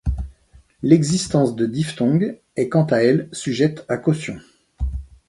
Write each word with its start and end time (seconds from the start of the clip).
L’existence 0.81 1.55
de 1.55 1.67
diphtongues 1.67 2.39
est 2.55 2.69
quant 2.69 2.85
à 2.85 3.03
elle 3.03 3.29
sujette 3.31 3.85
à 3.87 3.97
caution. 3.97 4.39